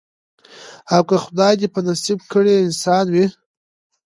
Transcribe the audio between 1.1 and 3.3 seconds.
خدای دي په نصیب کړی انسان وي